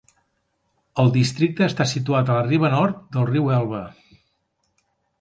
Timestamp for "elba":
3.63-3.87